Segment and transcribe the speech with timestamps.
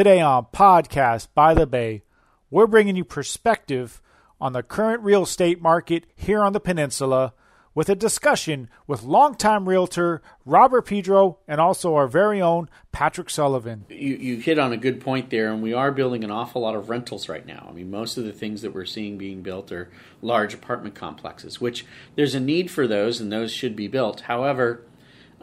[0.00, 2.04] Today on Podcast by the Bay,
[2.50, 4.00] we're bringing you perspective
[4.40, 7.34] on the current real estate market here on the peninsula
[7.74, 13.84] with a discussion with longtime realtor Robert Pedro and also our very own Patrick Sullivan.
[13.90, 16.74] You, you hit on a good point there, and we are building an awful lot
[16.74, 17.66] of rentals right now.
[17.68, 19.90] I mean, most of the things that we're seeing being built are
[20.22, 24.22] large apartment complexes, which there's a need for those, and those should be built.
[24.22, 24.82] However,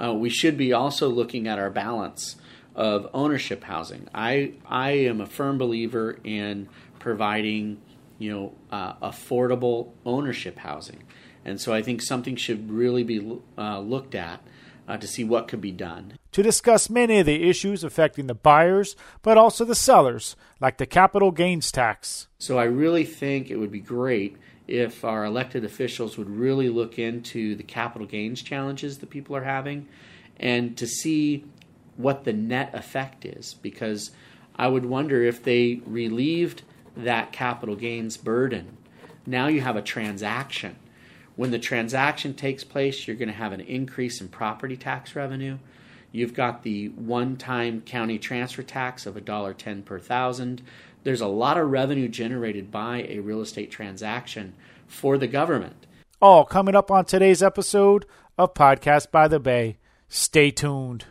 [0.03, 2.37] uh, we should be also looking at our balance
[2.77, 4.07] of ownership housing.
[4.13, 7.81] I I am a firm believer in providing
[8.19, 11.03] you know uh, affordable ownership housing.
[11.43, 14.41] And so I think something should really be uh, looked at
[14.87, 16.13] uh, to see what could be done.
[16.33, 20.85] To discuss many of the issues affecting the buyers, but also the sellers, like the
[20.85, 22.27] capital gains tax.
[22.37, 24.35] So I really think it would be great
[24.67, 29.45] if our elected officials would really look into the capital gains challenges that people are
[29.45, 29.87] having
[30.39, 31.45] and to see
[31.97, 33.55] what the net effect is.
[33.55, 34.11] Because
[34.55, 36.63] I would wonder if they relieved
[36.95, 38.77] that capital gains burden,
[39.25, 40.77] now you have a transaction
[41.37, 45.59] when the transaction takes place, you're going to have an increase in property tax revenue.
[46.11, 50.63] You've got the one time county transfer tax of $1.10 per thousand.
[51.03, 54.55] There's a lot of revenue generated by a real estate transaction
[54.87, 55.85] for the government.
[56.19, 59.77] All coming up on today's episode of Podcast by the Bay.
[60.09, 61.05] Stay tuned.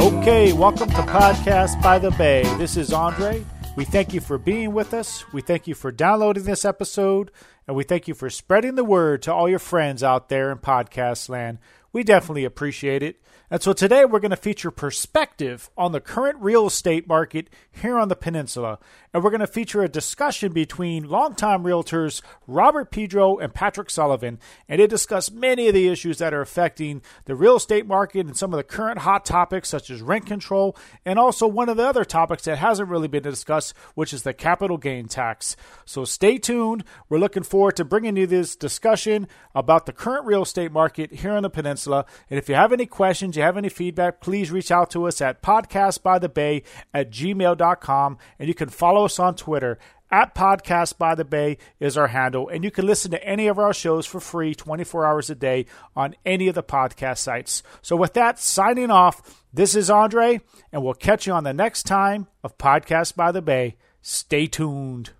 [0.00, 2.42] Okay, welcome to Podcast by the Bay.
[2.56, 3.44] This is Andre.
[3.76, 5.24] We thank you for being with us.
[5.32, 7.30] We thank you for downloading this episode,
[7.68, 10.56] and we thank you for spreading the word to all your friends out there in
[10.56, 11.58] podcast land.
[11.92, 13.20] We definitely appreciate it.
[13.50, 17.98] And so today we're going to feature perspective on the current real estate market here
[17.98, 18.78] on the peninsula.
[19.12, 24.38] And we're going to feature a discussion between longtime realtors Robert Pedro and Patrick Sullivan.
[24.68, 28.36] And they discuss many of the issues that are affecting the real estate market and
[28.36, 31.86] some of the current hot topics, such as rent control, and also one of the
[31.86, 35.56] other topics that hasn't really been discussed, which is the capital gain tax.
[35.84, 36.84] So stay tuned.
[37.08, 41.32] We're looking forward to bringing you this discussion about the current real estate market here
[41.32, 42.04] on the peninsula.
[42.30, 45.20] And if you have any questions, you have any feedback, please reach out to us
[45.20, 46.62] at podcastbythebay
[46.94, 48.18] at gmail.com.
[48.38, 49.78] And you can follow us on Twitter
[50.10, 53.58] at Podcast by the Bay is our handle, and you can listen to any of
[53.58, 55.64] our shows for free 24 hours a day
[55.96, 57.62] on any of the podcast sites.
[57.80, 61.84] So, with that, signing off, this is Andre, and we'll catch you on the next
[61.84, 63.76] time of Podcast by the Bay.
[64.02, 65.12] Stay tuned.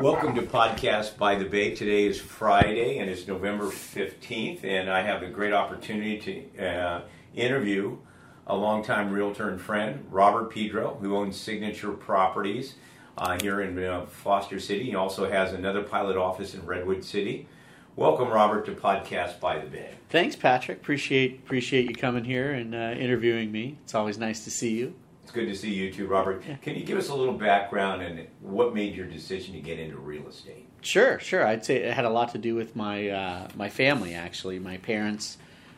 [0.00, 1.72] Welcome to Podcast by the Bay.
[1.76, 7.02] Today is Friday and it's November 15th, and I have the great opportunity to uh,
[7.32, 7.98] interview
[8.46, 12.74] a longtime realtor and friend, Robert Pedro, who owns Signature Properties
[13.16, 14.84] uh, here in uh, Foster City.
[14.84, 17.46] He also has another pilot office in Redwood City.
[17.94, 19.90] Welcome, Robert, to Podcast by the Bay.
[20.08, 20.78] Thanks, Patrick.
[20.78, 23.76] Appreciate appreciate you coming here and uh, interviewing me.
[23.84, 24.94] It's always nice to see you.
[25.22, 26.42] It's good to see you too, Robert.
[26.48, 26.56] Yeah.
[26.56, 29.98] Can you give us a little background and what made your decision to get into
[29.98, 30.66] real estate?
[30.80, 31.46] Sure, sure.
[31.46, 34.14] I'd say it had a lot to do with my uh, my family.
[34.14, 35.36] Actually, my parents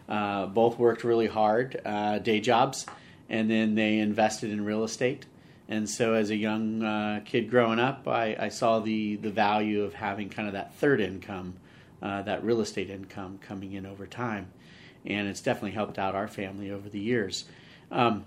[0.09, 2.87] uh, both worked really hard, uh, day jobs,
[3.29, 5.27] and then they invested in real estate.
[5.69, 9.83] And so, as a young uh, kid growing up, I, I, saw the the value
[9.83, 11.55] of having kind of that third income,
[12.03, 14.49] uh, that real estate income coming in over time,
[15.07, 17.47] and it's definitely helped out our family over the years.
[17.91, 18.27] Um,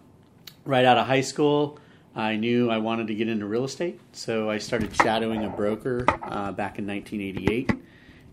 [0.65, 1.77] right out of high school,
[2.15, 6.05] I knew I wanted to get into real estate, so I started shadowing a broker
[6.07, 7.69] uh, back in 1988.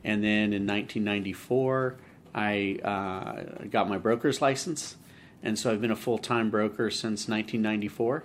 [0.04, 1.96] And then in 1994,
[2.34, 4.96] I uh, got my broker's license.
[5.42, 8.24] And so I've been a full time broker since 1994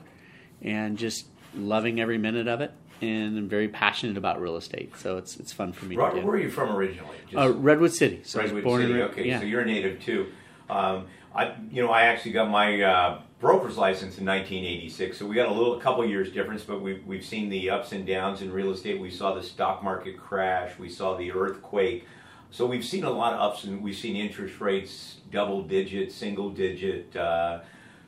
[0.62, 2.72] and just loving every minute of it.
[3.02, 5.96] And I'm very passionate about real estate, so it's it's fun for me.
[5.96, 7.16] Robert, where are you from originally?
[7.34, 8.20] Uh, Redwood City.
[8.26, 9.02] So Redwood City.
[9.04, 9.40] okay, yeah.
[9.40, 10.28] so you're a native too.
[10.70, 15.36] Um, I, you know, I actually got my uh, broker's license in 1986, so we
[15.36, 18.42] got a little, a couple years difference, but we've we've seen the ups and downs
[18.42, 19.00] in real estate.
[19.00, 22.06] We saw the stock market crash, we saw the earthquake,
[22.52, 26.50] so we've seen a lot of ups, and we've seen interest rates double digit, single
[26.50, 27.16] digit.
[27.16, 27.60] Uh,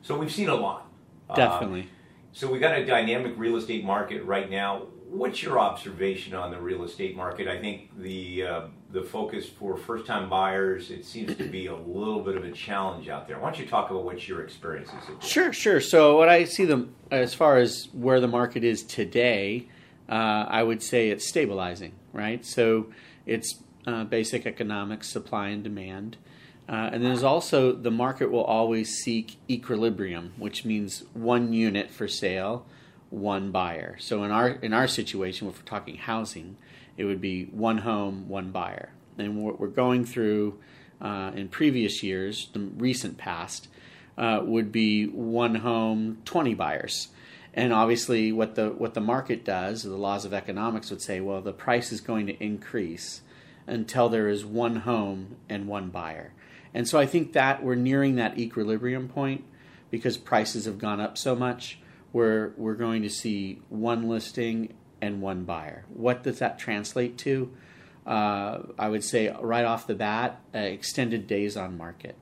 [0.02, 0.90] so we've seen a lot.
[1.34, 1.82] Definitely.
[1.82, 1.86] Uh,
[2.32, 4.86] so we got a dynamic real estate market right now.
[5.08, 7.46] What's your observation on the real estate market?
[7.46, 8.60] I think the uh,
[8.90, 12.50] the focus for first time buyers it seems to be a little bit of a
[12.50, 13.38] challenge out there.
[13.38, 14.94] Why don't you talk about what your experiences?
[15.06, 15.82] Have Sure, sure.
[15.82, 19.68] So what I see them as far as where the market is today,
[20.08, 21.92] uh, I would say it's stabilizing.
[22.14, 22.44] Right.
[22.46, 22.86] So
[23.26, 26.16] it's uh, basic economics, supply and demand.
[26.68, 32.06] Uh, and there's also the market will always seek equilibrium, which means one unit for
[32.06, 32.64] sale,
[33.10, 33.96] one buyer.
[33.98, 36.56] So in our in our situation, if we're talking housing,
[36.96, 38.92] it would be one home, one buyer.
[39.18, 40.58] And what we're going through
[41.00, 43.68] uh, in previous years, the recent past,
[44.16, 47.08] uh, would be one home, 20 buyers.
[47.54, 51.42] And obviously, what the what the market does, the laws of economics would say, well,
[51.42, 53.20] the price is going to increase
[53.66, 56.32] until there is one home and one buyer.
[56.74, 59.44] And so I think that we're nearing that equilibrium point
[59.90, 61.78] because prices have gone up so much.
[62.12, 65.84] Where we're going to see one listing and one buyer.
[65.88, 67.50] What does that translate to?
[68.06, 72.16] Uh, I would say right off the bat, uh, extended days on market.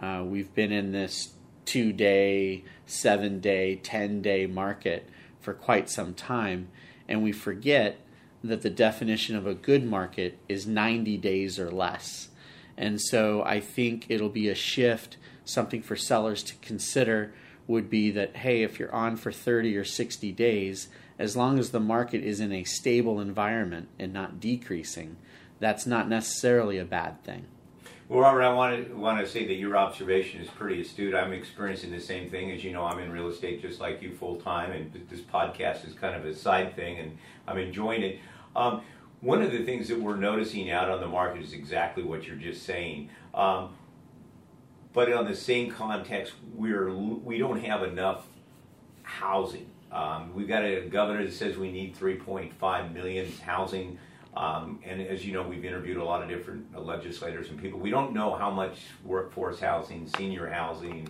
[0.00, 1.34] Uh, we've been in this
[1.64, 5.08] two day, seven day, 10 day market
[5.40, 6.68] for quite some time,
[7.06, 8.00] and we forget
[8.42, 12.28] that the definition of a good market is 90 days or less.
[12.76, 17.32] And so I think it'll be a shift, something for sellers to consider
[17.66, 20.88] would be that, hey, if you're on for 30 or 60 days,
[21.18, 25.16] as long as the market is in a stable environment and not decreasing,
[25.58, 27.46] that's not necessarily a bad thing.
[28.08, 31.14] Well, Robert, I want to want to say that your observation is pretty astute.
[31.14, 32.50] I'm experiencing the same thing.
[32.50, 35.86] As you know, I'm in real estate just like you, full time, and this podcast
[35.86, 38.18] is kind of a side thing, and I'm enjoying it.
[38.56, 38.80] Um,
[39.20, 42.36] one of the things that we're noticing out on the market is exactly what you're
[42.36, 43.10] just saying.
[43.34, 43.76] Um,
[44.94, 48.26] but on the same context, we're we don't have enough
[49.02, 49.68] housing.
[49.92, 53.98] Um, we've got a governor that says we need 3.5 million housing.
[54.36, 57.78] Um, and as you know, we've interviewed a lot of different legislators and people.
[57.80, 61.08] We don't know how much workforce housing, senior housing,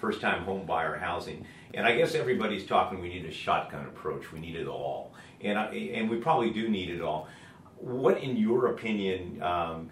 [0.00, 1.44] first time home buyer housing.
[1.74, 4.32] And I guess everybody's talking we need a shotgun approach.
[4.32, 5.12] We need it all.
[5.42, 7.28] And, I, and we probably do need it all.
[7.76, 9.90] What, in your opinion, um,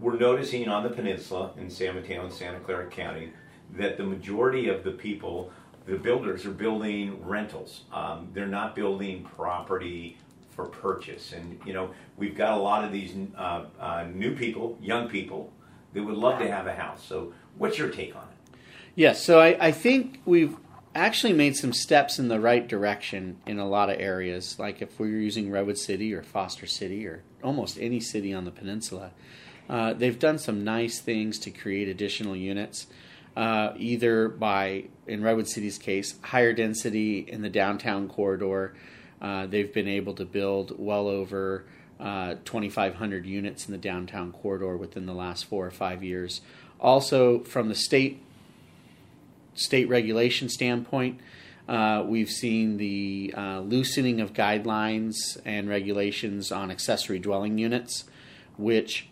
[0.00, 3.32] we're noticing on the peninsula in San Mateo and Santa Clara County
[3.76, 5.52] that the majority of the people,
[5.86, 7.82] the builders, are building rentals.
[7.92, 10.18] Um, they're not building property
[10.64, 11.32] for purchase.
[11.32, 15.52] And you know, we've got a lot of these uh, uh, new people, young people,
[15.92, 17.04] that would love to have a house.
[17.04, 18.58] So, what's your take on it?
[18.94, 20.56] Yes, so I, I think we've
[20.94, 24.58] actually made some steps in the right direction in a lot of areas.
[24.58, 28.50] Like if we're using Redwood City or Foster City or almost any city on the
[28.50, 29.12] peninsula,
[29.68, 32.88] uh, they've done some nice things to create additional units.
[33.36, 38.74] Uh, either by, in Redwood City's case, higher density in the downtown corridor.
[39.20, 41.64] Uh, they've been able to build well over
[41.98, 46.40] uh, 2,500 units in the downtown corridor within the last four or five years.
[46.80, 48.22] Also, from the state
[49.54, 51.20] state regulation standpoint,
[51.68, 58.04] uh, we've seen the uh, loosening of guidelines and regulations on accessory dwelling units,
[58.56, 59.08] which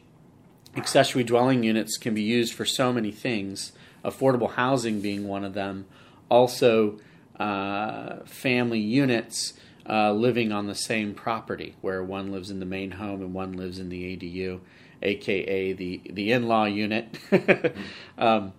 [0.76, 3.72] accessory dwelling units can be used for so many things,
[4.04, 5.84] affordable housing being one of them.
[6.30, 6.98] Also,
[7.38, 9.52] uh, family units
[9.88, 13.52] uh, living on the same property, where one lives in the main home and one
[13.52, 14.60] lives in the ADU,
[15.02, 17.18] aka the the in law unit.
[18.18, 18.52] um,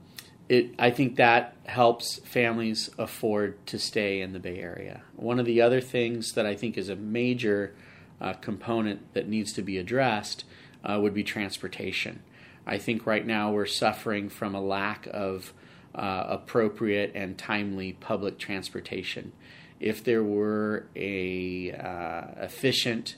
[0.48, 5.04] it, I think that helps families afford to stay in the Bay Area.
[5.16, 7.76] One of the other things that I think is a major
[8.20, 10.46] uh, component that needs to be addressed
[10.84, 12.24] uh, would be transportation.
[12.66, 15.54] I think right now we're suffering from a lack of
[15.94, 19.32] uh, appropriate and timely public transportation.
[19.80, 23.16] If there were a uh, efficient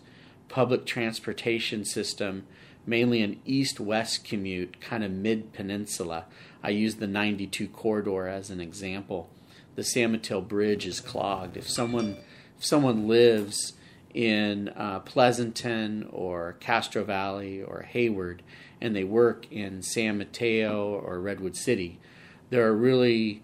[0.48, 2.46] public transportation system,
[2.86, 6.25] mainly an east-west commute, kind of mid-peninsula,
[6.63, 9.30] I use the 92 corridor as an example.
[9.75, 11.58] The San Mateo Bridge is clogged.
[11.58, 12.18] If someone
[12.58, 13.74] if someone lives
[14.13, 18.44] in uh, Pleasanton or Castro Valley or Hayward
[18.80, 22.00] and they work in San Mateo or Redwood City,
[22.51, 23.41] there are really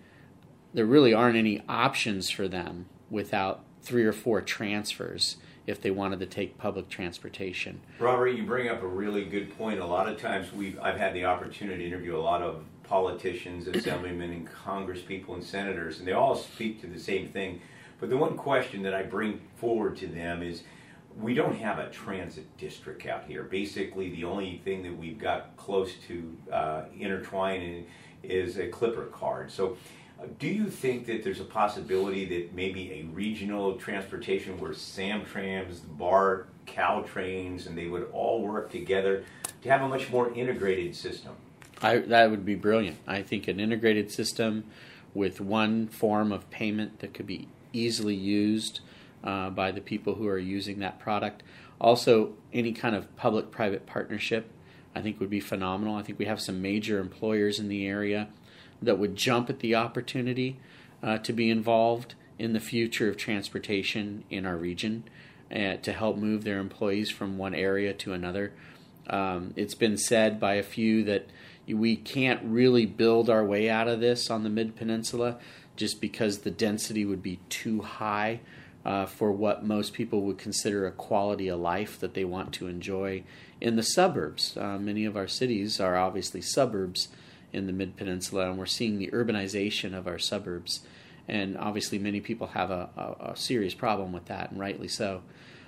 [0.74, 6.20] there really aren't any options for them without three or four transfers if they wanted
[6.20, 7.82] to take public transportation.
[8.00, 9.80] Robert, you bring up a really good point.
[9.80, 13.68] A lot of times we've I've had the opportunity to interview a lot of politicians,
[13.68, 17.62] assemblymen, and congresspeople and senators, and they all speak to the same thing.
[18.00, 20.64] But the one question that I bring forward to them is
[21.20, 23.44] we don't have a transit district out here.
[23.44, 27.88] Basically, the only thing that we've got close to uh, intertwining
[28.24, 29.52] is a Clipper card.
[29.52, 29.78] So,
[30.40, 36.50] do you think that there's a possibility that maybe a regional transportation where SamTrans, BART,
[36.66, 39.24] Caltrains, and they would all work together
[39.62, 41.34] to have a much more integrated system?
[41.82, 42.98] I, that would be brilliant.
[43.08, 44.64] I think an integrated system
[45.14, 48.82] with one form of payment that could be easily used
[49.24, 51.44] uh, by the people who are using that product.
[51.80, 54.52] Also, any kind of public private partnership.
[54.96, 55.96] I think would be phenomenal.
[55.96, 58.30] I think we have some major employers in the area
[58.82, 60.60] that would jump at the opportunity
[61.02, 65.04] uh, to be involved in the future of transportation in our region
[65.52, 68.52] uh, to help move their employees from one area to another.
[69.10, 71.28] Um, it's been said by a few that
[71.68, 75.38] we can't really build our way out of this on the Mid Peninsula
[75.76, 78.40] just because the density would be too high
[78.86, 82.68] uh, for what most people would consider a quality of life that they want to
[82.68, 83.24] enjoy
[83.60, 84.56] in the suburbs.
[84.58, 87.10] Uh, many of our cities are obviously suburbs
[87.54, 90.82] in the Mid Peninsula, and we're seeing the urbanization of our suburbs.
[91.28, 95.22] And obviously, many people have a, a, a serious problem with that, and rightly so.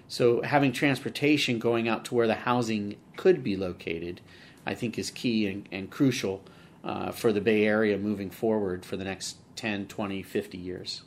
[0.07, 4.21] So, having transportation going out to where the housing could be located,
[4.65, 6.43] I think, is key and, and crucial
[6.83, 11.03] uh, for the Bay Area moving forward for the next 10, 20, 50 years.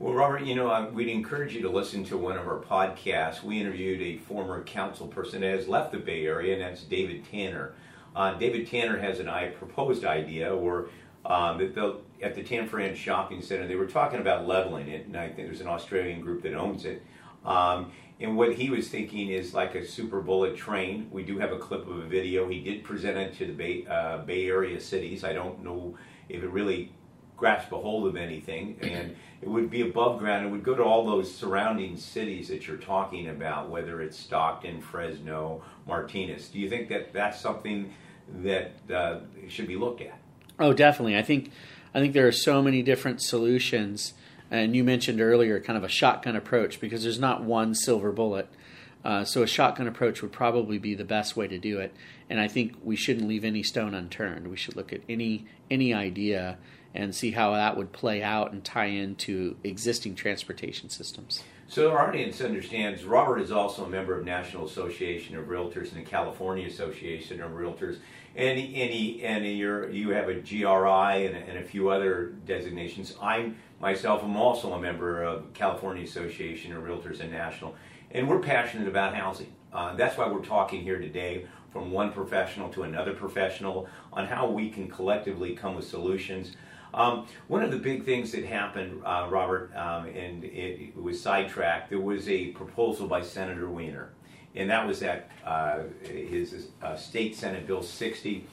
[0.00, 3.42] Well, Robert, you know, we'd encourage you to listen to one of our podcasts.
[3.42, 7.22] We interviewed a former council person that has left the Bay Area, and that's David
[7.30, 7.74] Tanner.
[8.14, 10.86] Uh, David Tanner has an I proposed idea where
[11.24, 15.16] um, at, the, at the Tanforan Shopping Center, they were talking about leveling it, and
[15.16, 17.02] I think there's an Australian group that owns it.
[17.44, 21.08] Um, and what he was thinking is like a super bullet train.
[21.10, 22.48] We do have a clip of a video.
[22.48, 25.24] He did present it to the Bay, uh, Bay Area cities.
[25.24, 25.96] I don't know
[26.28, 26.92] if it really
[27.40, 30.46] grasp a hold of anything, and it would be above ground.
[30.46, 34.82] It would go to all those surrounding cities that you're talking about, whether it's Stockton,
[34.82, 36.48] Fresno, Martinez.
[36.48, 37.94] Do you think that that's something
[38.42, 40.18] that uh, should be looked at?
[40.58, 41.16] Oh, definitely.
[41.16, 41.50] I think
[41.94, 44.12] I think there are so many different solutions,
[44.50, 48.48] and you mentioned earlier kind of a shotgun approach because there's not one silver bullet.
[49.02, 51.94] Uh, so a shotgun approach would probably be the best way to do it,
[52.28, 54.48] and I think we shouldn't leave any stone unturned.
[54.48, 56.58] We should look at any any idea
[56.94, 61.42] and see how that would play out and tie into existing transportation systems.
[61.70, 66.04] So our audience understands Robert is also a member of National Association of Realtors and
[66.04, 67.98] the California Association of Realtors,
[68.34, 73.14] and and, he, and you're, you have a GRI and, and a few other designations.
[73.22, 77.76] I myself am also a member of California Association of Realtors and National,
[78.10, 79.52] and we're passionate about housing.
[79.72, 84.50] Uh, that's why we're talking here today from one professional to another professional on how
[84.50, 86.56] we can collectively come with solutions.
[86.92, 91.20] Um, one of the big things that happened, uh, Robert, um, and it, it, was
[91.20, 94.10] sidetracked, there was a proposal by Senator Wiener,
[94.56, 98.46] and that was at uh, his uh, state Senate Bill 60,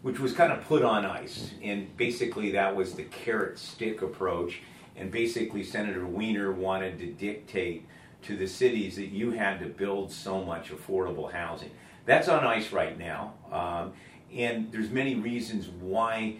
[0.00, 1.52] which was kind of put on ice.
[1.62, 4.60] And basically, that was the carrot stick approach.
[4.96, 7.86] And basically, Senator Wiener wanted to dictate
[8.22, 11.70] to the cities that you had to build so much affordable housing.
[12.06, 13.34] That's on ice right now.
[13.50, 13.92] Um,
[14.34, 16.36] and there's many reasons why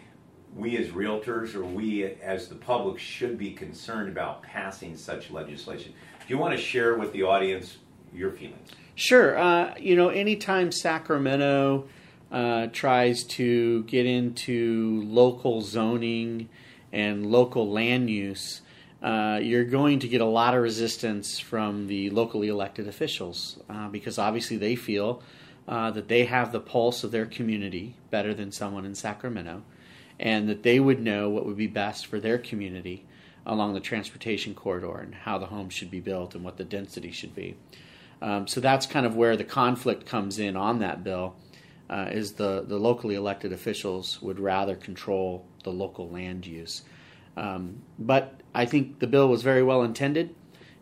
[0.54, 5.92] we as realtors or we as the public should be concerned about passing such legislation.
[6.21, 7.78] Do you want to share with the audience
[8.12, 8.68] your feelings?
[8.94, 9.38] Sure.
[9.38, 11.88] Uh, you know, anytime Sacramento
[12.30, 16.49] uh, tries to get into local zoning
[16.92, 18.61] and local land use,
[19.02, 23.88] uh, you're going to get a lot of resistance from the locally elected officials uh,
[23.88, 25.23] because obviously they feel
[25.66, 29.62] uh, that they have the pulse of their community better than someone in Sacramento
[30.23, 33.05] and that they would know what would be best for their community
[33.45, 37.11] along the transportation corridor and how the homes should be built and what the density
[37.11, 37.57] should be.
[38.23, 41.35] Um, so that's kind of where the conflict comes in on that bill.
[41.91, 46.83] Uh, is the, the locally elected officials would rather control the local land use.
[47.37, 50.35] Um, but I think the bill was very well intended.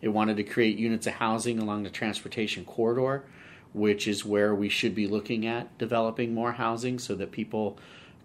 [0.03, 3.25] It wanted to create units of housing along the transportation corridor,
[3.73, 7.79] which is where we should be looking at developing more housing so that people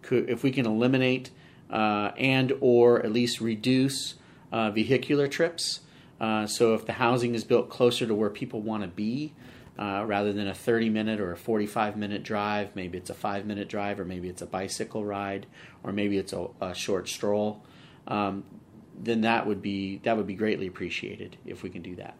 [0.06, 1.32] could, if we can eliminate
[1.70, 4.16] uh, and or at least reduce
[4.52, 5.82] uh, vehicular trips.
[6.20, 9.34] Uh, so if the housing is built closer to where people want to be,
[9.78, 13.46] uh, rather than a 30 minute or a 45 minute drive, maybe it's a five
[13.46, 15.46] minute drive, or maybe it's a bicycle ride,
[15.84, 17.62] or maybe it's a, a short stroll.
[18.08, 18.46] Um,
[18.98, 22.16] then that would be that would be greatly appreciated if we can do that.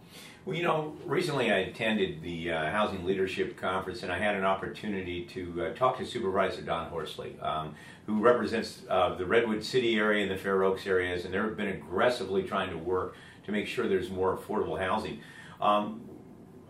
[0.46, 4.44] Well, you know, recently I attended the uh, Housing Leadership Conference and I had an
[4.44, 7.74] opportunity to uh, talk to Supervisor Don Horsley, um,
[8.06, 11.70] who represents uh, the Redwood City area and the Fair Oaks areas, and they've been
[11.70, 15.20] aggressively trying to work to make sure there's more affordable housing.
[15.60, 16.08] Um,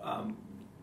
[0.01, 0.37] um,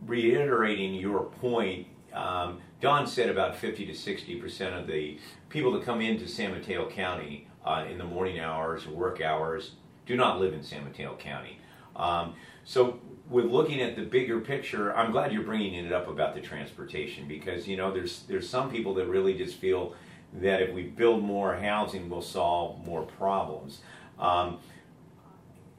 [0.05, 5.19] reiterating your point, um, Don said about 50 to 60 percent of the
[5.49, 9.77] people that come into San Mateo County uh, in the morning hours or work hours
[10.05, 11.59] do not live in San Mateo County.
[11.97, 16.35] Um, so with looking at the bigger picture, I'm glad you're bringing it up about
[16.35, 19.95] the transportation because you know there's there's some people that really just feel
[20.35, 23.81] that if we build more housing, we'll solve more problems.
[24.19, 24.59] Um,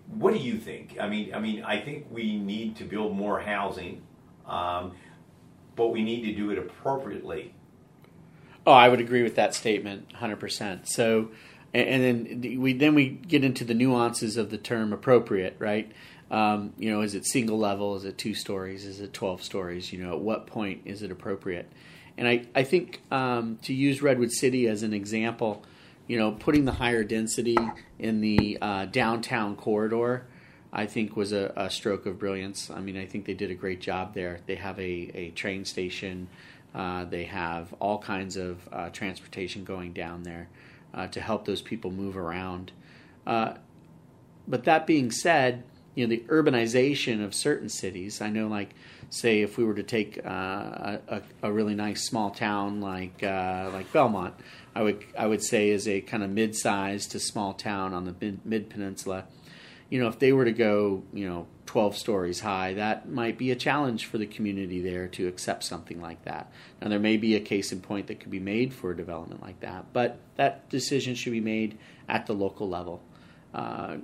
[0.08, 0.98] what do you think?
[1.00, 4.04] I mean, I mean, I think we need to build more housing,
[4.46, 4.94] um,
[5.76, 7.54] but we need to do it appropriately
[8.66, 10.88] Oh, I would agree with that statement, hundred percent.
[10.88, 11.32] So,
[11.74, 15.92] and, then we then we get into the nuances of the term appropriate, right?
[16.32, 17.96] Um, you know, is it single level?
[17.96, 18.86] Is it two stories?
[18.86, 19.92] Is it twelve stories?
[19.94, 21.72] You know, at what point is it appropriate?
[22.18, 25.64] And I I think um, to use Redwood City as an example,
[26.08, 27.58] you know, putting the higher density
[28.00, 30.26] in the uh, downtown corridor.
[30.76, 32.72] I think was a, a, stroke of brilliance.
[32.72, 34.40] I mean, I think they did a great job there.
[34.48, 36.30] They have a, a train station,
[36.74, 40.50] uh, they have all kinds of uh, transportation going down there
[40.94, 42.72] uh, to help those people move around.
[43.28, 43.54] Uh,
[44.48, 45.64] but that being said,
[45.96, 48.22] you know the urbanization of certain cities.
[48.22, 48.74] I know, like
[49.10, 53.70] say, if we were to take uh, a, a, really nice small town like uh,
[53.72, 54.34] like Belmont,
[54.76, 58.38] I would I would say is a kind of mid-sized to small town on the
[58.44, 59.26] mid peninsula.
[59.90, 63.52] You know, if they were to go, you know, 12 stories high, that might be
[63.52, 66.52] a challenge for the community there to accept something like that.
[66.82, 69.44] Now, there may be a case in point that could be made for a development
[69.44, 71.78] like that, but that decision should be made
[72.10, 73.04] at the local level.
[73.54, 73.98] Uh,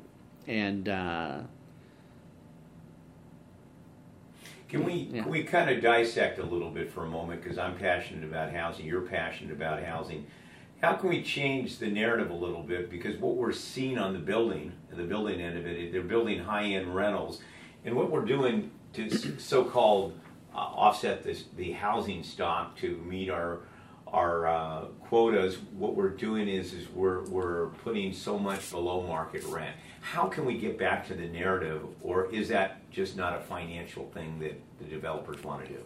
[0.47, 1.39] and uh,
[4.69, 5.23] can we yeah.
[5.23, 8.53] can we kind of dissect a little bit for a moment because I'm passionate about
[8.53, 10.25] housing, you're passionate about housing.
[10.81, 12.89] How can we change the narrative a little bit?
[12.89, 16.95] Because what we're seeing on the building, the building end of it, they're building high-end
[16.95, 17.41] rentals,
[17.83, 20.17] and what we're doing to so-called
[20.53, 23.59] uh, offset this, the housing stock to meet our
[24.07, 29.43] our uh, quotas, what we're doing is is we're we're putting so much below market
[29.45, 29.75] rent.
[30.01, 34.05] How can we get back to the narrative, or is that just not a financial
[34.13, 35.79] thing that the developers want to do?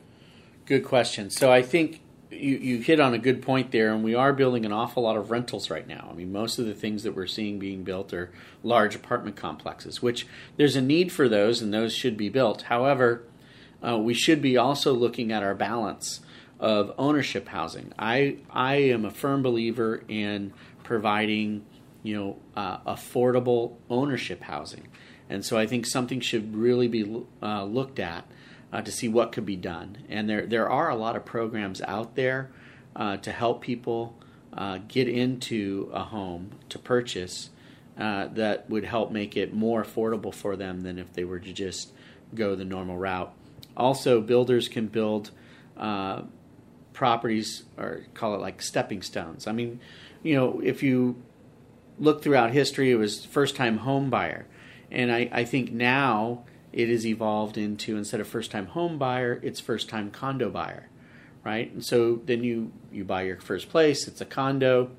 [0.65, 1.29] Good question.
[1.29, 2.01] So I think
[2.31, 5.17] you, you hit on a good point there, and we are building an awful lot
[5.17, 6.07] of rentals right now.
[6.09, 10.01] I mean, most of the things that we're seeing being built are large apartment complexes,
[10.01, 10.27] which
[10.57, 12.63] there's a need for those, and those should be built.
[12.63, 13.23] However,
[13.85, 16.21] uh, we should be also looking at our balance
[16.59, 17.91] of ownership housing.
[17.99, 20.53] I I am a firm believer in
[20.83, 21.65] providing,
[22.03, 24.87] you know, uh, affordable ownership housing,
[25.29, 28.25] and so I think something should really be uh, looked at
[28.71, 29.99] uh, to see what could be done.
[30.09, 32.51] And there there are a lot of programs out there
[32.95, 34.15] uh, to help people
[34.51, 37.49] uh, get into a home to purchase
[37.97, 41.53] uh, that would help make it more affordable for them than if they were to
[41.53, 41.91] just
[42.35, 43.31] go the normal route.
[43.77, 45.31] Also, builders can build
[46.93, 49.47] properties or call it like stepping stones.
[49.47, 49.79] I mean,
[50.21, 51.21] you know, if you
[51.99, 54.45] look throughout history, it was first time home buyer.
[54.91, 59.39] And I, I think now it has evolved into instead of first time home buyer,
[59.43, 60.89] it's first time condo buyer,
[61.43, 61.71] right?
[61.71, 64.91] And so then you you buy your first place, it's a condo.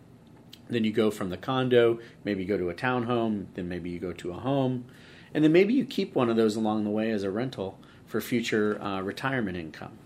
[0.69, 3.99] Then you go from the condo, maybe you go to a townhome, then maybe you
[3.99, 4.87] go to a home,
[5.35, 8.21] and then maybe you keep one of those along the way as a rental for
[8.21, 9.99] future uh, retirement income.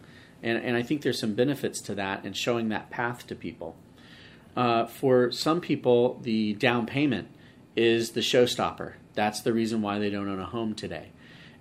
[0.43, 3.77] And, and I think there's some benefits to that and showing that path to people.
[4.59, 7.29] Uh, for some people, the down payment
[7.77, 8.95] is the showstopper.
[9.15, 11.13] That's the reason why they don't own a home today.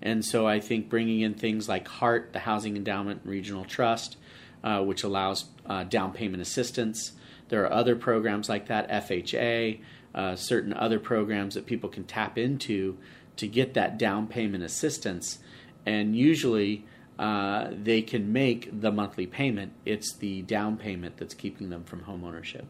[0.01, 4.17] And so I think bringing in things like HEART, the Housing Endowment Regional Trust,
[4.63, 7.11] uh, which allows uh, down payment assistance.
[7.49, 9.79] There are other programs like that, FHA,
[10.15, 12.97] uh, certain other programs that people can tap into
[13.35, 15.37] to get that down payment assistance.
[15.85, 16.83] And usually
[17.19, 19.73] uh, they can make the monthly payment.
[19.85, 22.65] It's the down payment that's keeping them from home ownership.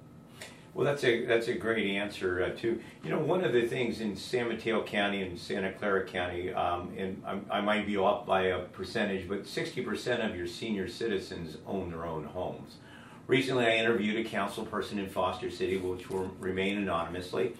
[0.77, 2.79] Well, that's a that's a great answer uh, too.
[3.03, 6.93] You know, one of the things in San Mateo County and Santa Clara County, um,
[6.95, 11.57] and I, I, might be off by a percentage, but 60% of your senior citizens
[11.65, 12.75] own their own homes.
[13.25, 17.53] Recently, I interviewed a council person in Foster City, which will remain anonymously.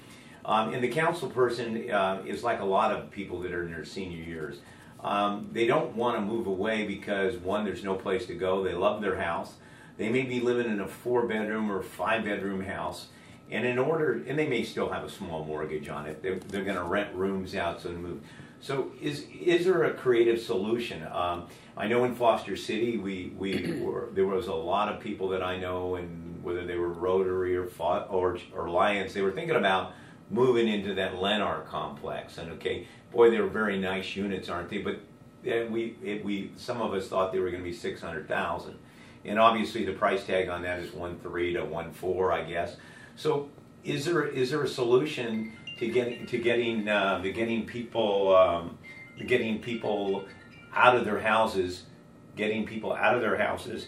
[0.46, 3.72] Um, and the council person uh, is like a lot of people that are in
[3.72, 4.60] their senior years.
[5.04, 8.64] Um, they don't want to move away because one, there's no place to go.
[8.64, 9.54] They love their house
[9.98, 13.08] they may be living in a four bedroom or five bedroom house,
[13.50, 16.22] and in order, and they may still have a small mortgage on it.
[16.22, 18.22] They're, they're going to rent rooms out so they move.
[18.60, 21.06] So is is there a creative solution?
[21.12, 25.30] Um, I know in Foster City, we we were there was a lot of people
[25.30, 27.70] that I know, and whether they were Rotary or
[28.10, 29.94] or or Lions, they were thinking about
[30.30, 32.38] moving into that Lennar complex.
[32.38, 34.80] And okay, boy, they were very nice units, aren't they?
[34.80, 35.00] But
[35.44, 38.78] we it, we some of us thought they were going to be six hundred thousand
[39.28, 42.78] and obviously the price tag on that is one three to one four, I guess.
[43.16, 43.50] So
[43.84, 48.78] is there is there a solution to getting to getting uh, to getting people um,
[49.28, 50.26] getting people
[50.74, 51.84] out of their houses,
[52.36, 53.88] getting people out of their houses,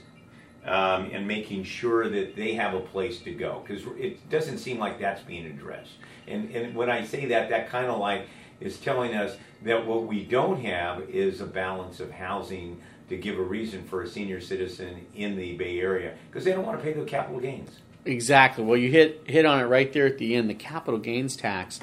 [0.65, 4.77] um, and making sure that they have a place to go because it doesn't seem
[4.77, 5.93] like that's being addressed.
[6.27, 8.27] And and when I say that, that kind of like
[8.59, 13.37] is telling us that what we don't have is a balance of housing to give
[13.37, 16.83] a reason for a senior citizen in the Bay Area because they don't want to
[16.83, 17.79] pay the capital gains.
[18.05, 18.63] Exactly.
[18.63, 20.49] Well, you hit hit on it right there at the end.
[20.49, 21.79] The capital gains tax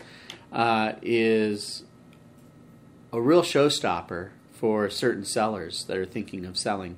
[0.53, 1.85] uh, is
[3.13, 6.97] a real showstopper for certain sellers that are thinking of selling.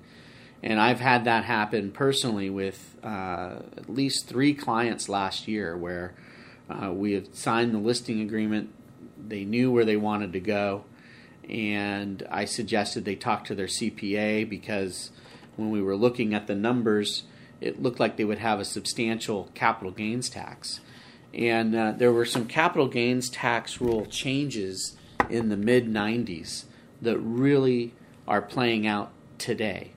[0.63, 6.15] And I've had that happen personally with uh, at least three clients last year where
[6.69, 8.73] uh, we have signed the listing agreement.
[9.17, 10.85] They knew where they wanted to go.
[11.49, 15.11] And I suggested they talk to their CPA because
[15.57, 17.25] when we were looking at the numbers,
[17.61, 20.81] it looked like they would have a substantial capital gains tax.
[21.35, 24.97] And uh, there were some capital gains tax rule changes
[25.29, 26.65] in the mid 90s
[27.03, 27.95] that really
[28.27, 29.93] are playing out today.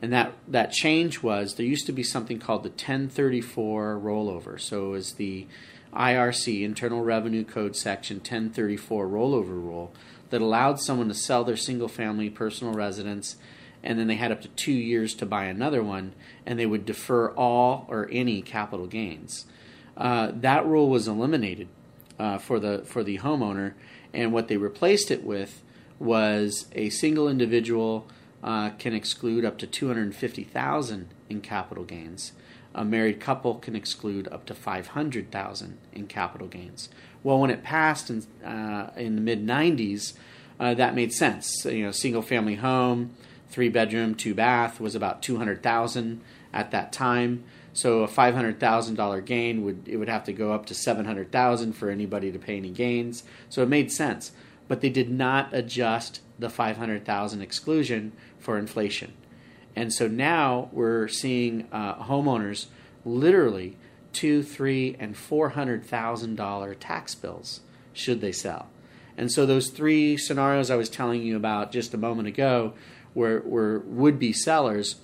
[0.00, 4.60] And that, that change was there used to be something called the 1034 rollover.
[4.60, 5.46] So it was the
[5.94, 9.94] IRC, Internal Revenue Code Section 1034 rollover rule,
[10.32, 13.36] that allowed someone to sell their single family personal residence
[13.82, 16.14] and then they had up to two years to buy another one,
[16.46, 19.46] and they would defer all or any capital gains.
[19.96, 21.68] Uh, that rule was eliminated
[22.18, 23.74] uh, for the for the homeowner,
[24.14, 25.62] and what they replaced it with
[25.98, 28.06] was a single individual
[28.42, 32.32] uh, can exclude up to two hundred fifty thousand in capital gains.
[32.74, 36.88] A married couple can exclude up to five hundred thousand in capital gains.
[37.22, 40.14] Well, when it passed in uh, in the mid '90s,
[40.58, 41.64] uh, that made sense.
[41.64, 43.14] You know, single family home
[43.52, 46.20] three bedroom, two bath was about two hundred thousand
[46.52, 47.44] at that time.
[47.74, 50.74] So a five hundred thousand dollar gain would it would have to go up to
[50.74, 53.22] seven hundred thousand for anybody to pay any gains.
[53.48, 54.32] So it made sense,
[54.66, 59.12] but they did not adjust the five hundred thousand exclusion for inflation,
[59.76, 62.66] and so now we're seeing uh, homeowners
[63.04, 63.76] literally
[64.12, 67.60] two, three, and four hundred thousand dollar tax bills
[67.92, 68.68] should they sell.
[69.16, 72.74] And so those three scenarios I was telling you about just a moment ago
[73.14, 74.96] were, were would be sellers,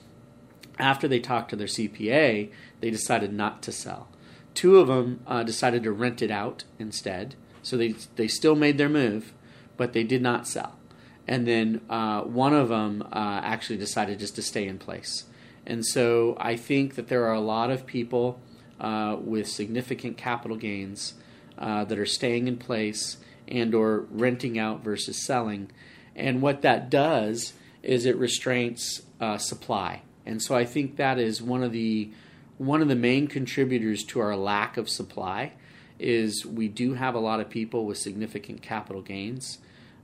[0.79, 4.09] after they talked to their CPA, they decided not to sell.
[4.55, 7.35] Two of them uh, decided to rent it out instead.
[7.63, 9.33] So they, they still made their move,
[9.77, 10.79] but they did not sell.
[11.27, 15.25] And then uh, one of them uh, actually decided just to stay in place.
[15.67, 18.41] And so I think that there are a lot of people
[18.81, 21.15] uh, with significant capital gains
[21.59, 25.71] uh, that are staying in place and or renting out versus selling.
[26.15, 31.41] And what that does is it restrains uh, supply, and so I think that is
[31.41, 32.11] one of the
[32.59, 35.53] one of the main contributors to our lack of supply
[35.99, 39.59] is we do have a lot of people with significant capital gains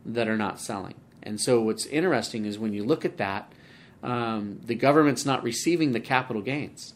[0.06, 0.94] that are not selling.
[1.22, 3.52] And so what's interesting is when you look at that,
[4.02, 6.94] um, the government's not receiving the capital gains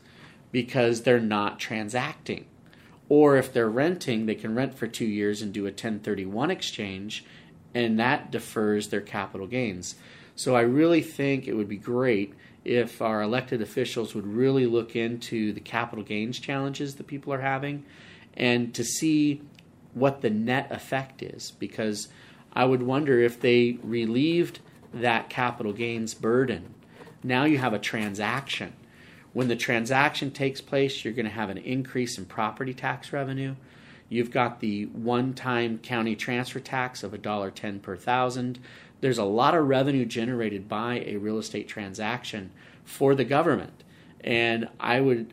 [0.53, 2.47] because they're not transacting.
[3.09, 7.25] Or if they're renting, they can rent for two years and do a 1031 exchange,
[7.75, 9.95] and that defers their capital gains.
[10.37, 12.35] So I really think it would be great
[12.65, 17.41] if our elected officials would really look into the capital gains challenges that people are
[17.41, 17.85] having
[18.37, 19.41] and to see
[19.95, 22.09] what the net effect is because
[22.53, 24.61] I would wonder if they relieved
[24.93, 26.75] that capital gains burden.
[27.23, 28.75] Now you have a transaction.
[29.39, 33.55] When the transaction takes place, you're going to have an increase in property tax revenue.
[34.09, 38.59] You've got the one time county transfer tax of $1.10 per thousand
[39.01, 42.51] there's a lot of revenue generated by a real estate transaction
[42.83, 43.85] for the government.
[44.23, 45.33] And I would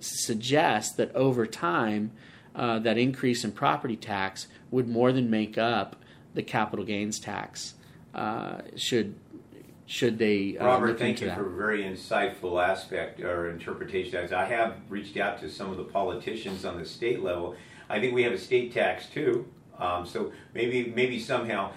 [0.00, 2.10] suggest that over time,
[2.54, 5.96] uh, that increase in property tax would more than make up
[6.34, 7.72] the capital gains tax.
[8.14, 9.14] Uh, should
[9.86, 11.36] should they uh, Robert, thank you that.
[11.36, 14.16] for a very insightful aspect or interpretation.
[14.16, 17.54] As I have reached out to some of the politicians on the state level,
[17.88, 19.46] I think we have a state tax too.
[19.78, 21.72] Um, so maybe maybe somehow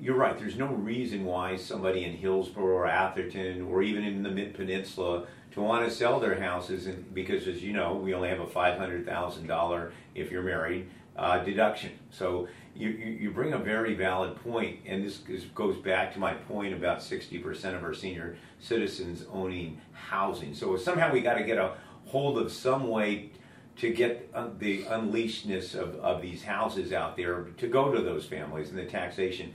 [0.00, 0.38] you're right.
[0.38, 5.26] There's no reason why somebody in Hillsborough or Atherton or even in the Mid Peninsula
[5.52, 8.46] to want to sell their houses, and because as you know, we only have a
[8.46, 11.92] five hundred thousand dollar if you're married uh, deduction.
[12.10, 15.18] So you, you, bring a very valid point, and this,
[15.54, 20.54] goes back to my point about sixty percent of our senior citizens owning housing.
[20.54, 21.74] So somehow we got to get a
[22.06, 23.30] hold of some way
[23.76, 28.70] to get the unleashedness of, of these houses out there to go to those families
[28.70, 29.52] and the taxation.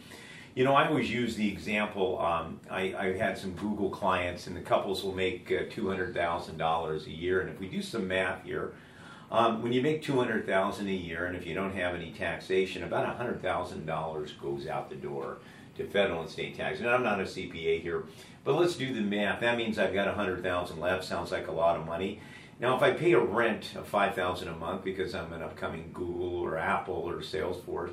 [0.55, 2.19] You know, I always use the example.
[2.19, 6.13] Um, I, I've had some Google clients, and the couples will make uh, two hundred
[6.13, 7.41] thousand dollars a year.
[7.41, 8.73] And if we do some math here,
[9.31, 12.11] um, when you make two hundred thousand a year, and if you don't have any
[12.11, 15.37] taxation, about hundred thousand dollars goes out the door
[15.77, 16.79] to federal and state tax.
[16.79, 18.05] And I'm not a CPA here,
[18.43, 19.41] but let's do the math.
[19.41, 21.03] That means I've got hundred thousand left.
[21.05, 22.21] Sounds like a lot of money.
[22.59, 25.91] Now, if I pay a rent of five thousand a month because I'm an upcoming
[25.93, 27.91] Google or Apple or Salesforce,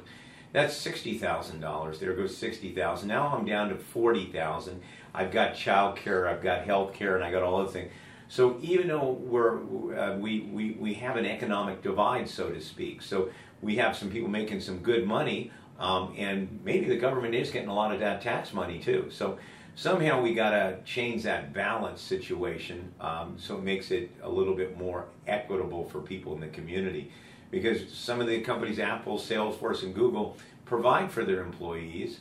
[0.53, 1.99] That's sixty thousand dollars.
[1.99, 3.09] There goes sixty thousand.
[3.09, 4.81] Now I'm down to forty thousand.
[5.15, 7.91] I've got child care, I've got health care, and I got all other things.
[8.29, 13.03] So even though we're uh, we, we we have an economic divide, so to speak,
[13.03, 13.31] so
[13.63, 17.69] we have some people making some good money, um, and maybe the government is getting
[17.69, 19.07] a lot of that tax money too.
[19.11, 19.39] So
[19.75, 24.55] somehow we got to change that balance situation um, so it makes it a little
[24.55, 27.13] bit more equitable for people in the community.
[27.51, 32.21] Because some of the companies apple salesforce and google provide for their employees.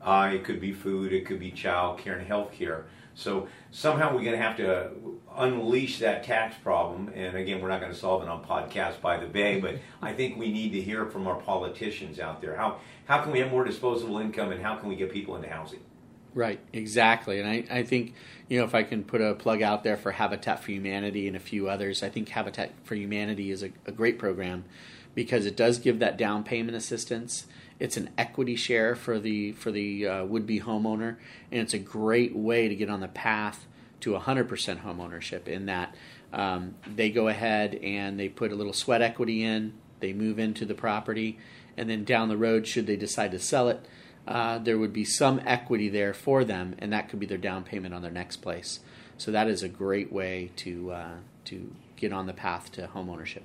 [0.00, 4.14] Uh, it could be food it could be child care and health care so somehow
[4.14, 4.90] we're going to have to
[5.36, 9.16] unleash that tax problem and again we're not going to solve it on podcast by
[9.16, 12.76] the bay but i think we need to hear from our politicians out there how
[13.06, 15.80] how can we have more disposable income and how can we get people into housing
[16.34, 17.40] Right, exactly.
[17.40, 18.14] And I, I think,
[18.48, 21.36] you know, if I can put a plug out there for Habitat for Humanity and
[21.36, 24.64] a few others, I think Habitat for Humanity is a, a great program
[25.14, 27.46] because it does give that down payment assistance.
[27.82, 31.16] It's an equity share for the for the uh, would be homeowner,
[31.50, 33.66] and it's a great way to get on the path
[34.02, 35.48] to 100% home ownership.
[35.48, 35.92] In that
[36.32, 40.64] um, they go ahead and they put a little sweat equity in, they move into
[40.64, 41.40] the property,
[41.76, 43.84] and then down the road, should they decide to sell it,
[44.28, 47.64] uh, there would be some equity there for them, and that could be their down
[47.64, 48.78] payment on their next place.
[49.18, 51.14] So that is a great way to uh,
[51.46, 53.44] to get on the path to home ownership.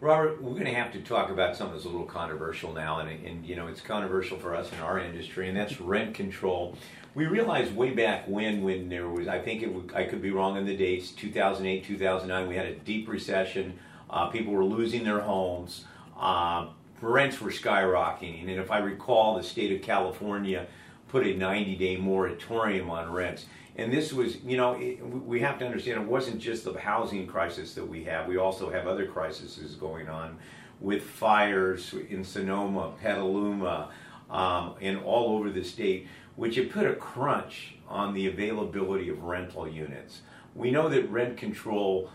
[0.00, 3.08] Robert, we're going to have to talk about something that's a little controversial now, and,
[3.26, 6.76] and you know it's controversial for us in our industry, and that's rent control.
[7.14, 10.58] We realized way back when, when there was, I think it, I could be wrong
[10.58, 13.78] in the dates, 2008, 2009, we had a deep recession.
[14.10, 15.86] Uh, people were losing their homes.
[16.18, 16.68] Uh,
[17.00, 18.40] rents were skyrocketing.
[18.40, 20.66] And if I recall, the state of California
[21.08, 23.46] put a 90 day moratorium on rents.
[23.76, 27.26] And this was, you know, it, we have to understand it wasn't just the housing
[27.26, 28.28] crisis that we have.
[28.28, 30.38] We also have other crises going on
[30.80, 33.90] with fires in Sonoma, Petaluma,
[34.30, 36.06] um, and all over the state,
[36.36, 40.22] which had put a crunch on the availability of rental units.
[40.54, 42.10] We know that rent control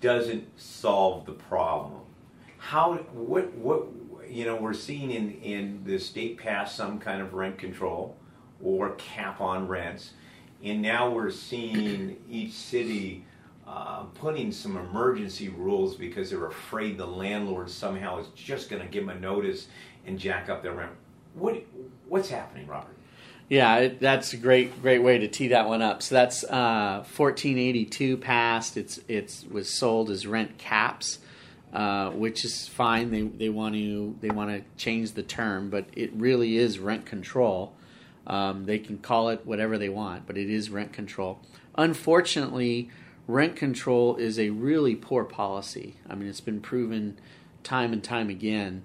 [0.00, 2.00] doesn't solve the problem.
[2.58, 3.86] How, what, what,
[4.28, 8.16] you know, we're seeing in, in the state pass some kind of rent control
[8.62, 10.12] or cap on rents.
[10.62, 13.24] And now we're seeing each city
[13.66, 18.88] uh, putting some emergency rules because they're afraid the landlord somehow is just going to
[18.88, 19.68] give them a notice
[20.06, 20.92] and jack up their rent.
[21.34, 21.64] What,
[22.08, 22.96] what's happening, Robert?
[23.48, 26.02] Yeah, that's a great great way to tee that one up.
[26.02, 28.78] So that's uh, 1482 passed.
[28.78, 31.18] It's it's was sold as rent caps.
[31.72, 33.10] Uh, which is fine.
[33.10, 37.06] They they want to they want to change the term, but it really is rent
[37.06, 37.72] control.
[38.26, 41.40] Um, they can call it whatever they want, but it is rent control.
[41.76, 42.88] Unfortunately,
[43.26, 45.96] rent control is a really poor policy.
[46.08, 47.18] I mean, it's been proven
[47.62, 48.82] time and time again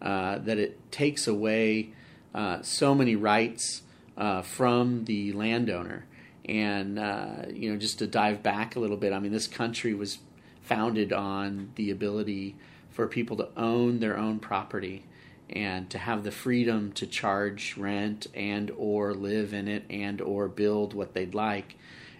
[0.00, 1.90] uh, that it takes away
[2.34, 3.82] uh, so many rights
[4.16, 6.06] uh, from the landowner.
[6.44, 9.92] And uh, you know, just to dive back a little bit, I mean, this country
[9.92, 10.18] was
[10.62, 12.56] founded on the ability
[12.90, 15.04] for people to own their own property
[15.50, 20.48] and to have the freedom to charge rent and or live in it and or
[20.48, 21.76] build what they'd like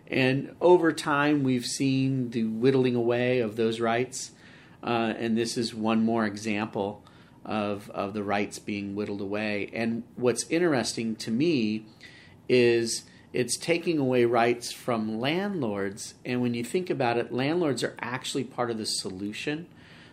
[0.06, 4.32] and over time we've seen the whittling away of those rights
[4.82, 7.02] uh, and this is one more example
[7.44, 11.84] of, of the rights being whittled away and what's interesting to me
[12.48, 16.14] is it's taking away rights from landlords.
[16.24, 19.66] And when you think about it, landlords are actually part of the solution.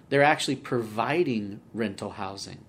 [0.10, 2.66] They're actually providing rental housing.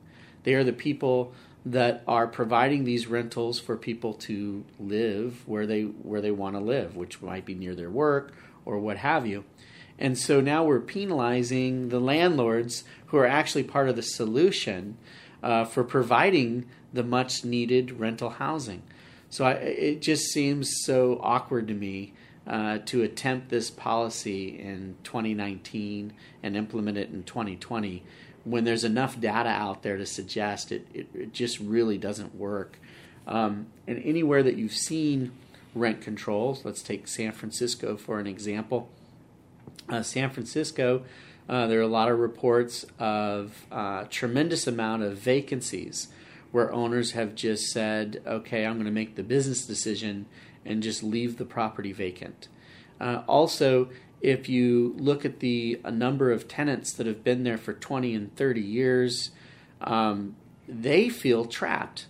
[0.47, 1.33] They are the people
[1.65, 6.61] that are providing these rentals for people to live where they where they want to
[6.61, 8.33] live, which might be near their work
[8.65, 9.43] or what have you.
[9.99, 14.99] And so now we're penalizing the landlords who are actually part of the solution
[15.43, 18.85] uh, for providing the much needed rental housing.
[19.29, 22.13] So I, it just seems so awkward to me
[22.47, 26.13] uh, to attempt this policy in 2019
[26.45, 28.05] and implement it in 2020
[28.47, 32.79] when there's enough data out there to suggest it, it, it just really doesn't work.
[33.27, 35.33] Um, and anywhere that you've seen
[35.75, 38.89] rent controls, let's take San Francisco for an example.
[39.89, 41.03] Uh, San Francisco,
[41.49, 46.09] uh, there are a lot of reports of uh, tremendous amount of vacancies
[46.53, 50.27] where owners have just said, okay, I'm going to make the business decision
[50.65, 52.47] and just leave the property vacant.
[53.01, 53.89] Uh, also,
[54.20, 58.35] if you look at the number of tenants that have been there for 20 and
[58.35, 59.31] 30 years,
[59.81, 62.07] um, they feel trapped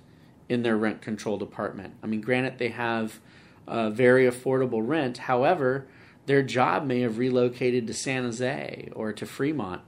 [0.48, 1.94] in their rent control apartment.
[2.02, 3.20] I mean, granted, they have
[3.66, 5.18] very affordable rent.
[5.18, 5.86] However,
[6.26, 9.82] their job may have relocated to San Jose or to Fremont,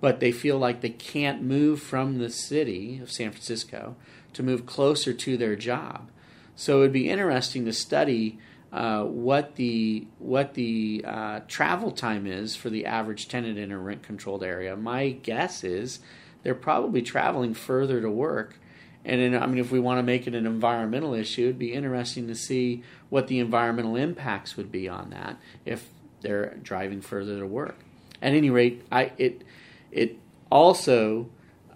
[0.00, 3.96] but they feel like they can't move from the city of San Francisco
[4.34, 6.10] to move closer to their job.
[6.54, 8.38] So it would be interesting to study
[8.72, 13.78] uh, what the what the uh, travel time is for the average tenant in a
[13.78, 14.76] rent controlled area.
[14.76, 16.00] My guess is
[16.42, 18.58] they're probably traveling further to work.
[19.04, 21.72] And in, I mean, if we want to make it an environmental issue, it'd be
[21.72, 25.88] interesting to see what the environmental impacts would be on that if
[26.20, 27.76] they're driving further to work.
[28.20, 29.42] At any rate, I it
[29.90, 30.18] it
[30.50, 31.30] also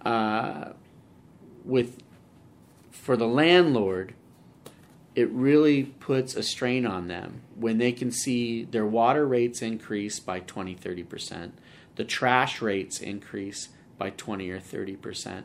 [0.05, 0.73] uh,
[1.65, 2.03] with
[2.91, 4.13] for the landlord
[5.15, 7.41] it really puts a strain on them.
[7.55, 11.51] When they can see their water rates increase by 20 30%
[11.95, 15.43] the trash rates increase by 20 or 30%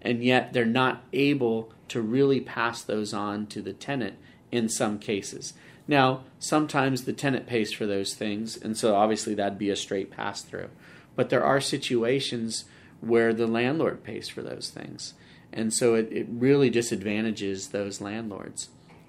[0.00, 4.16] and yet they're not able to really pass those on to the tenant
[4.52, 5.54] in some cases.
[5.88, 10.10] Now sometimes the tenant pays for those things and so obviously that'd be a straight
[10.10, 10.68] pass through
[11.16, 12.64] but there are situations
[13.00, 15.14] where the landlord pays for those things
[15.52, 18.68] and so it, it really disadvantages those landlords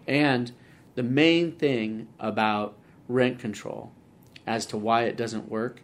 [0.09, 0.51] and
[0.95, 2.75] the main thing about
[3.07, 3.91] rent control
[4.47, 5.81] as to why it doesn't work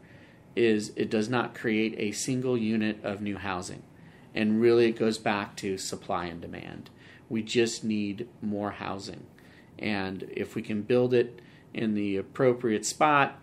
[0.55, 3.83] is it does not create a single unit of new housing.
[4.33, 6.89] And really, it goes back to supply and demand.
[7.29, 9.27] We just need more housing.
[9.77, 11.39] And if we can build it
[11.73, 13.39] in the appropriate spot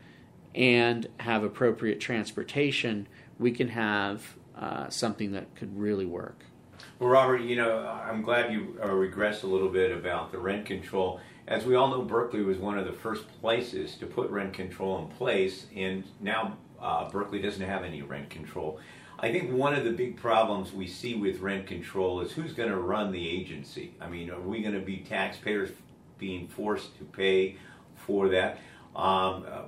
[0.55, 3.07] and have appropriate transportation,
[3.39, 6.45] we can have uh, something that could really work.
[7.03, 10.67] Well, Robert, you know, I'm glad you uh, regressed a little bit about the rent
[10.67, 11.19] control.
[11.49, 15.01] As we all know, Berkeley was one of the first places to put rent control
[15.01, 18.79] in place, and now uh, Berkeley doesn't have any rent control.
[19.19, 22.71] I think one of the big problems we see with rent control is who's going
[22.71, 23.95] to run the agency.
[24.01, 25.71] I mean, are we going to be taxpayers
[26.19, 27.57] being forced to pay
[27.97, 28.61] for that?
[28.95, 29.63] Um, uh,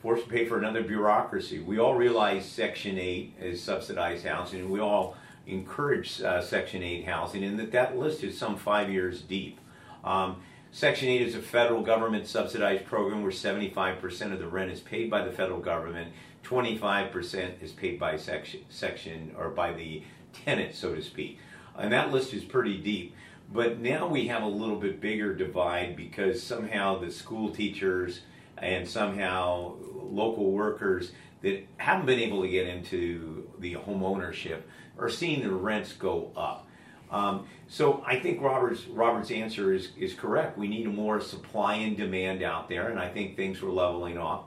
[0.00, 1.60] forced to pay for another bureaucracy.
[1.60, 7.04] We all realize Section 8 is subsidized housing, and we all encourage uh, Section 8
[7.06, 9.60] housing, and that that list is some five years deep.
[10.04, 10.36] Um,
[10.70, 15.10] Section 8 is a federal government subsidized program where 75% of the rent is paid
[15.10, 16.12] by the federal government,
[16.44, 20.02] 25% is paid by section, section or by the
[20.32, 21.38] tenant, so to speak.
[21.76, 23.14] And that list is pretty deep.
[23.52, 28.20] But now we have a little bit bigger divide because somehow the school teachers
[28.56, 29.74] and somehow
[30.10, 31.12] local workers
[31.42, 36.30] that haven't been able to get into the home ownership are seeing the rents go
[36.36, 36.66] up.
[37.10, 40.56] Um, so I think Robert's Robert's answer is, is correct.
[40.56, 44.44] We need more supply and demand out there, and I think things were leveling off.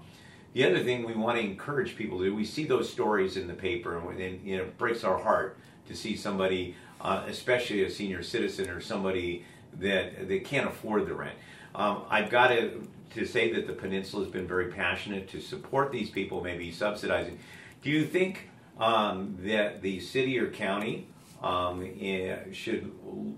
[0.54, 3.48] The other thing we want to encourage people to do, we see those stories in
[3.48, 7.84] the paper, and, and you know, it breaks our heart to see somebody, uh, especially
[7.84, 9.46] a senior citizen or somebody
[9.80, 11.36] that that can't afford the rent.
[11.76, 15.92] Um, I've got to to say that the peninsula has been very passionate to support
[15.92, 17.40] these people, maybe subsidizing.
[17.82, 18.50] Do you think
[18.80, 21.08] um, that the city or county
[21.42, 22.92] um, eh, should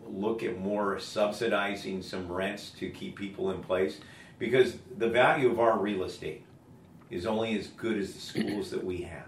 [0.08, 4.00] look at more subsidizing some rents to keep people in place
[4.40, 6.44] because the value of our real estate
[7.10, 9.26] is only as good as the schools that we have.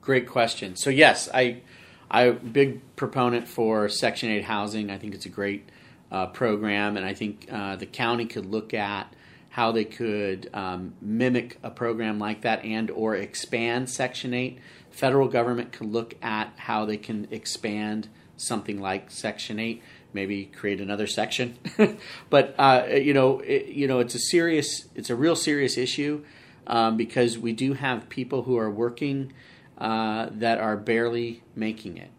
[0.00, 0.76] Great question.
[0.76, 1.62] So yes, I
[2.10, 4.90] a big proponent for Section 8 housing.
[4.90, 5.68] I think it's a great
[6.10, 9.12] uh, program, and I think uh, the county could look at
[9.54, 14.58] how they could um, mimic a program like that and or expand Section 8.
[14.90, 19.80] Federal government could look at how they can expand something like Section 8,
[20.12, 21.56] maybe create another section.
[22.30, 26.24] but uh, you know, it, you know, it's a serious, it's a real serious issue
[26.66, 29.32] um, because we do have people who are working
[29.78, 32.10] uh, that are barely making it,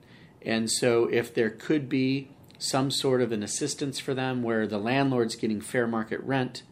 [0.41, 4.77] and so if there could be some sort of an assistance for them where the
[4.77, 6.63] landlord's getting fair market rent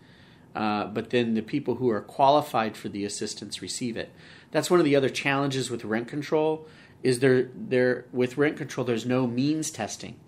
[0.56, 4.12] uh, but then the people who are qualified for the assistance receive it.
[4.52, 6.68] That's one of the other challenges with rent control.
[7.02, 8.86] Is there there with rent control?
[8.86, 10.20] There's no means testing.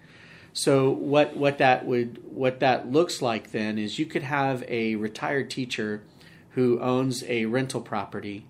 [0.51, 4.95] So what what that would what that looks like then is you could have a
[4.95, 6.03] retired teacher
[6.51, 8.47] who owns a rental property,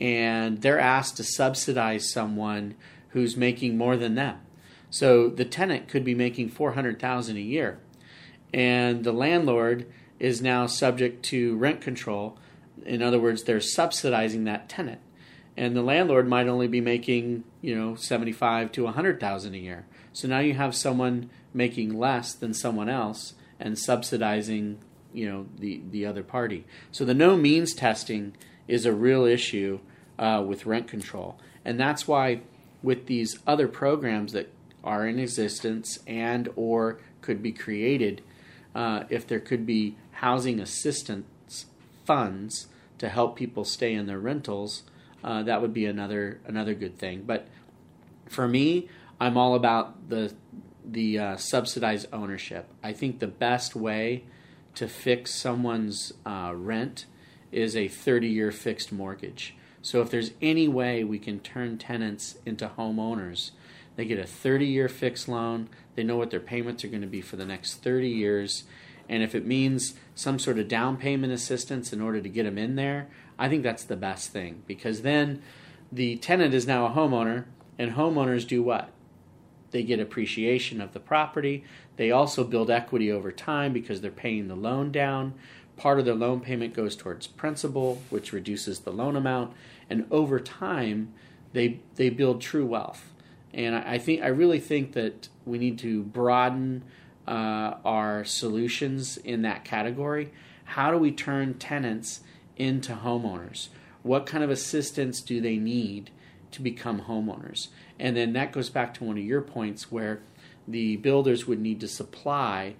[0.00, 2.74] and they're asked to subsidize someone
[3.10, 4.38] who's making more than them.
[4.90, 7.78] So the tenant could be making four hundred thousand a year,
[8.52, 9.86] and the landlord
[10.18, 12.38] is now subject to rent control.
[12.84, 15.00] In other words, they're subsidizing that tenant,
[15.56, 19.54] and the landlord might only be making you know seventy five to a hundred thousand
[19.54, 19.86] a year.
[20.12, 24.78] So now you have someone making less than someone else and subsidizing
[25.12, 26.64] you know the the other party.
[26.92, 28.36] So the no means testing
[28.68, 29.80] is a real issue
[30.18, 32.40] uh, with rent control, and that's why
[32.82, 34.52] with these other programs that
[34.84, 38.22] are in existence and or could be created,
[38.76, 41.64] uh, if there could be housing assistance
[42.04, 42.68] funds
[42.98, 44.82] to help people stay in their rentals,
[45.24, 47.22] uh, that would be another another good thing.
[47.22, 47.48] But
[48.26, 50.34] for me, I'm all about the
[50.84, 52.68] the uh, subsidized ownership.
[52.82, 54.24] I think the best way
[54.74, 57.06] to fix someone's uh, rent
[57.50, 59.56] is a 30 year fixed mortgage.
[59.80, 63.52] So if there's any way we can turn tenants into homeowners,
[63.96, 67.08] they get a 30 year fixed loan, they know what their payments are going to
[67.08, 68.64] be for the next 30 years,
[69.08, 72.58] and if it means some sort of down payment assistance in order to get them
[72.58, 75.42] in there, I think that's the best thing because then
[75.90, 77.44] the tenant is now a homeowner,
[77.78, 78.90] and homeowners do what?
[79.70, 81.64] They get appreciation of the property.
[81.96, 85.34] They also build equity over time because they're paying the loan down.
[85.76, 89.52] Part of their loan payment goes towards principal, which reduces the loan amount,
[89.90, 91.12] and over time,
[91.52, 93.12] they they build true wealth.
[93.52, 96.82] And I, I think I really think that we need to broaden
[97.26, 100.32] uh, our solutions in that category.
[100.64, 102.20] How do we turn tenants
[102.56, 103.68] into homeowners?
[104.02, 106.10] What kind of assistance do they need
[106.52, 107.68] to become homeowners?
[107.98, 110.20] And then that goes back to one of your points where
[110.68, 112.74] the builders would need to supply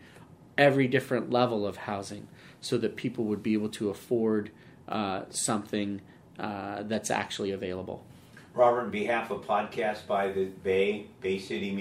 [0.59, 2.29] every different level of housing
[2.61, 4.51] so that people would be able to afford
[4.89, 6.01] uh, something
[6.39, 8.05] uh, that's actually available.
[8.55, 11.73] Robert, on behalf of Podcast by the Bay, Bay City,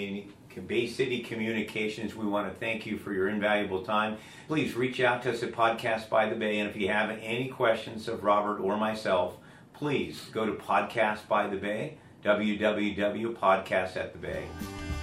[0.62, 4.18] Bay City Communications, we want to thank you for your invaluable time.
[4.48, 7.48] Please reach out to us at Podcast by the Bay, and if you have any
[7.48, 9.38] questions of Robert or myself,
[9.74, 14.46] please go to Podcast by the Bay, www.podcast at the Bay.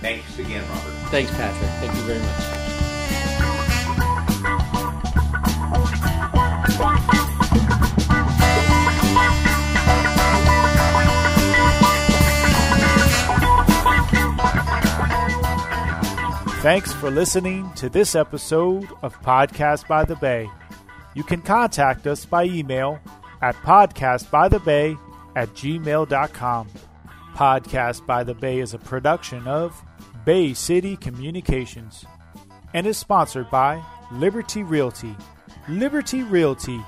[0.00, 0.92] Thanks again, Robert.
[1.10, 1.70] Thanks, Patrick.
[1.80, 2.61] Thank you very much.
[16.62, 20.48] Thanks for listening to this episode of Podcast by the Bay.
[21.12, 23.00] You can contact us by email
[23.40, 24.96] at podcastbythebay
[25.34, 26.68] at gmail.com.
[27.34, 29.82] Podcast by the Bay is a production of
[30.24, 32.04] Bay City Communications
[32.72, 33.82] and is sponsored by
[34.12, 35.16] Liberty Realty.
[35.68, 36.80] Liberty Realty,